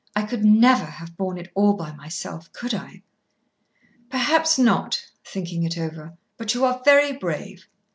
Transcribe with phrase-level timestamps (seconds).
[0.15, 2.51] I could never have borne it all by myself.
[2.53, 3.03] Could I?"
[4.09, 7.67] "Perhaps not," thinking it over; "but you are very brave."